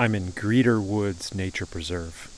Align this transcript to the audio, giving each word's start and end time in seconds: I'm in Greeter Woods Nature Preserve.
I'm 0.00 0.14
in 0.14 0.30
Greeter 0.30 0.80
Woods 0.80 1.34
Nature 1.34 1.66
Preserve. 1.66 2.37